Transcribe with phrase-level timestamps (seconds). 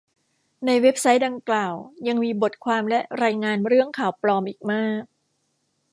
[0.65, 1.73] ในเว็บไซต์ดังกล่าว
[2.07, 5.03] ยังมีบทความและรายงานเรื่อง ข่าวปลอม อีกมาก